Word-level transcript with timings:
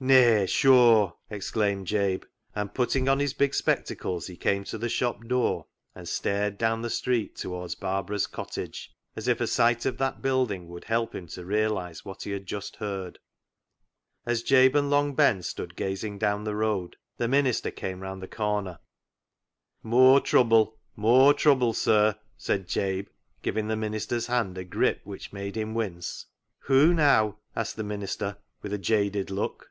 "Nay 0.02 0.46
sure!" 0.46 1.14
exclaimed 1.28 1.86
Jabe, 1.86 2.22
and 2.54 2.72
putting 2.72 3.06
on 3.06 3.18
his 3.18 3.34
big 3.34 3.52
spectacles 3.52 4.26
he 4.28 4.34
came 4.34 4.64
to 4.64 4.78
the 4.78 4.88
shop 4.88 5.22
door, 5.26 5.66
and 5.94 6.08
stared 6.08 6.56
down 6.56 6.80
the 6.80 6.88
street 6.88 7.36
towards 7.36 7.74
Barbara's 7.74 8.26
cottage, 8.26 8.94
as 9.14 9.28
if 9.28 9.42
a 9.42 9.46
sight 9.46 9.84
of 9.84 9.98
that 9.98 10.22
building 10.22 10.68
would 10.68 10.84
help 10.84 11.14
him 11.14 11.26
to 11.26 11.44
realise 11.44 12.02
what 12.02 12.22
he 12.22 12.30
had 12.30 12.46
just 12.46 12.76
heard. 12.76 13.18
As 14.24 14.42
Jabe 14.42 14.74
and 14.78 14.88
Long 14.88 15.14
Ben 15.14 15.42
stood 15.42 15.76
gazing 15.76 16.16
down 16.18 16.44
the 16.44 16.56
road 16.56 16.96
the 17.18 17.28
minister 17.28 17.70
came 17.70 18.00
round 18.00 18.22
the 18.22 18.26
corner." 18.26 18.78
Moor 19.82 20.18
trubbel, 20.18 20.78
moor 20.96 21.34
trubbel, 21.34 21.74
sir," 21.74 22.16
said 22.38 22.66
Jabe, 22.66 23.08
giving 23.42 23.68
the 23.68 23.76
minister's 23.76 24.28
hand 24.28 24.56
a 24.56 24.64
grip 24.64 25.02
which 25.04 25.30
made 25.34 25.58
him 25.58 25.74
wince." 25.74 26.24
Who 26.70 26.94
now?" 26.94 27.36
asked 27.54 27.76
the 27.76 27.84
minister, 27.84 28.38
with 28.62 28.72
a 28.72 28.78
jaded 28.78 29.30
look. 29.30 29.66